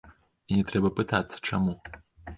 І 0.53 0.57
не 0.59 0.63
трэба 0.71 0.91
пытацца, 1.01 1.37
чаму. 1.51 1.77